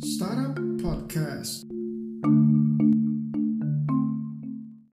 [0.00, 1.68] Startup Podcast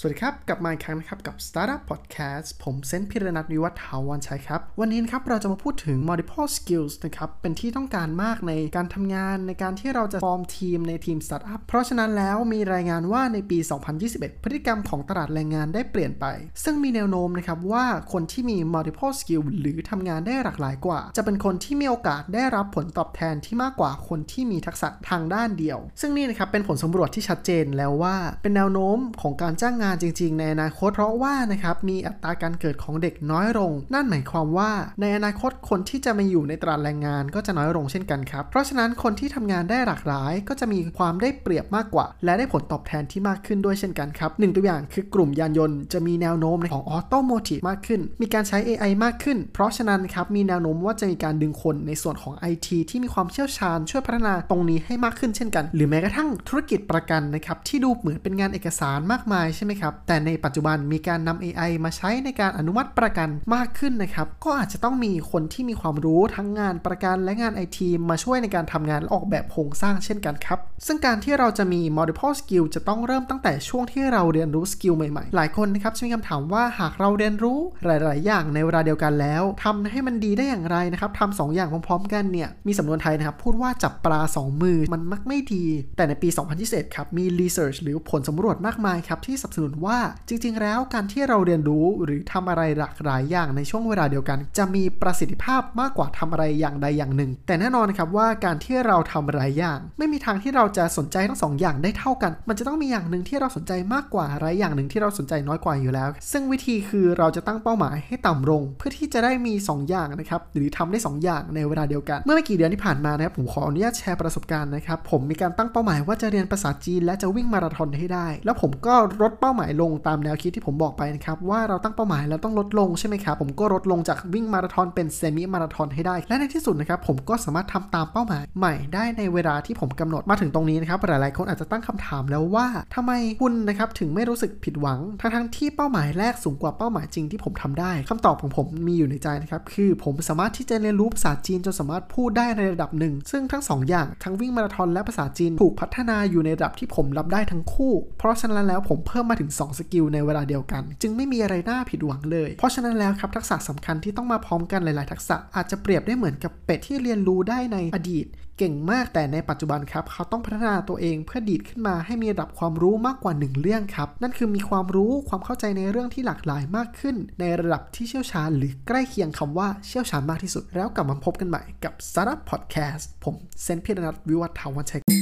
[0.00, 13.58] สวัสดีครับ กลับมาอีกครั้งนะครับ กับ Startup Podcast ผมเซนพิรนัทวิวัฒน์ถาวรชัยครับ วันนี้นะครับ เราจะมาพูดถึง multiple skills นะครับ เป็นที่ต้องการมากในการทำงานในการที่เราจะฟอร์มทีมในทีม Startup เพราะฉะนั้นแล้วมีรายงานว่าในปี
[14.00, 16.26] 2021 พฤติกรรมของตลาดแรงงานได้เปลี่ยนไป
[16.64, 34.70] ซึ่งมีแนวโน้มนะครับว่าคนที่มี multiple skill หรือทำงานได้หลากหลายกว่า จะเป็นคนที่มีโอกาสได้รับผลตอบแทนที่มากกว่าคนที่มีทักษะทางด้านเดียว ซึ่งนี่นะครับเป็นผลสำรวจที่ชัดเจนแล้วว่า เป็นแนวโน้มของการจ้างงานจริง ๆ ในอนาคตเพราะว่านะครับมีอัตราการเกิดของเด็กน้อยลง นั่นหมายความว่า
[35.00, 67.78] ในอนาคตคนที่จะมาอยู่ในตลาดแรงงานก็จะน้อยลงเช่นกันครับ เพราะฉะนั้นคนที่ทำงานได้หลากหลาย ก็จะมีความได้เปรียบมากกว่า และได้ผลตอบแทนที่มากขึ้นด้วยเช่นกันครับหนึ่งตัวอย่างคือกลุ่มยานยนต์จะมีแนวโน้มของออโตโมทีฟมากขึ้น มีการใช้ AI มากขึ้น เพราะฉะนั้นครับมีแนวโน้มว่าจะมีการดึงคนในส่วนของ IT ที่มีความเชี่ยวชาญช่วยพัฒนาตรงนี้ให้มากขึ้นเช่นกัน หรือแม้กระทั่งธุรกิจประกันนะครับที่ดูเหมือนเป็นงานเอกสารมากมายใช่ไหมครับ แต่ในปัจจุบันมีการนำ AI มาใช้ในการอนุมัติประกันมากขึ้นนะครับ ก็อาจจะต้องมีคนที่มีความรู้ทั้งงานประกันและงาน IT
[68.10, 85.64] มาช่วยในการทำงานและออกแบบโครงสร้างเช่นกันครับ ซึ่งการที่เราจะมี multiple skill จะต้องเริ่มตั้งแต่ช่วงที่เราเรียนรู้สกิลใหม่ๆ หลายคนนะครับจะมีคำถามว่าหากเราเรียนรู้หลาย ๆ อย่างในเวลาเดียวกันแล้วทำให้มันดีได้อย่างไรนะครับทำสองอย่างพร้อม ๆ กันเนี่ยมีสำนวนไทยนะครับพูดว่าจับปลา 2 มือมันมักไม่ดี
[85.96, 86.28] แต่ในปี
[86.62, 89.98] 2021 ครับมี research หรือผลสำรวจมากมายครับที่สนับสนุนว่า
[90.28, 143.14] จริงๆ แล้วการที่เราเรียนรู้หรือทำอะไรหลากหลายอย่างในช่วงเวลาเดียวกัน จะมีประสิทธิภาพมากกว่าทำอะไรอย่างใดอย่างหนึ่ง แต่แน่นอนนะครับว่าการที่เราทำหลายอย่าง ไม่มีทางที่เราจะสนใจทั้งสองอย่างได้เท่ากัน มันจะต้องมีอย่างหนึ่งที่เราสนใจมากกว่าอะไรอย่างหนึ่งที่เราสนใจน้อยกว่าอยู่แล้ว ซึ่งวิธีคือเราจะตั้งเป้าหมายให้ต่ำลง เพื่อที่จะได้มี 2 อย่างนะครับหรือทำได้ 2 อย่างในเวลาเดียวกัน เมื่อไม่กี่เดือนที่ผ่านมานะครับผมขออนุญาตแชร์ประสบการณ์นะครับผมมีการตั้งเป้าหมายว่าจะเรียนภาษาจีนและจะวิ่งมาราธอนให้ได้ แล้วผมก็ลดเป้าหมายลงตามแนวคิดที่ผมบอกไปนะครับว่าเราตั้งเป้าหมายแล้วต้องลดลงใช่ไหมครับผมก็ลดลงจากวิ่งมาราธอนเป็นเซมิมาราธอนให้ได้ และในที่สุดนะครับผมก็สามารถทำตามเป้าหมายใหม่ได้ในเวลาที่ผมกำหนดมาถึงตรงนี้นะครับหลายๆคนอาจจะตั้งคำถามแล้วว่าทำไมคุณนะครับถึงไม่รู้สึกผิดหวัง ทั้งที่เป้าหมายแรกสูงกว่าเป้าหมายจริงที่ผมทำได้คำตอบของผมมีอยู่ในใจนะครับคือผมสามารถที่จะเรียนรู้ภาษาจีนจนสามารถพูดได้ในระดับหนึ่ง
[143.30, 158.26] ซึ่งทั้งสองอย่างทั้งวิ่งมาราธอนและภาษาจีนถูกพัฒนาอยู่ในระดับที่ผมรับได้ทั้งคู่ เพราะฉะนั้นแล้วผมเพิ่มมาถึง2 สกิลในเวลาเดียวกัน จึงไม่มีอะไรน่าผิดหวังเลย เพราะฉะนั้นแล้วครับทักษะสำคัญที่ต้องมาพร้อมกันหลาย ๆ ทักษะอาจจะเปรียบได้เหมือนกับเป็ดที่เรียนรู้ได้ในอดีต
[158.58, 175.17] เก่งมากแต่ในปัจจุบันครับ เขาต้องพัฒนาตัวเองเพื่อดีดขึ้นมาให้มีระดับความรู้มากกว่า 1 เรื่องครับ นั่นคือมีความรู้ความเข้าใจในเรื่องที่หลากหลายมากขึ้น ในระดับที่เชี่ยวชาญ หรือใกล้เคียงคำว่าเชี่ยวชาญมากที่สุด แล้วกลับมาพบกันใหม่กับ Startup Podcast ผมเซนพิรนัทวิวัฒน์ทาวันชัย